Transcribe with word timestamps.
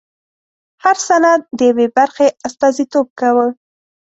هر 0.83 0.97
سند 1.07 1.41
د 1.57 1.59
یوې 1.69 1.87
برخې 1.97 2.27
استازیتوب 2.47 3.07
کاوه. 3.19 3.47